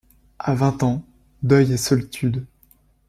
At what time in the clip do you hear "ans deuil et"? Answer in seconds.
0.81-1.77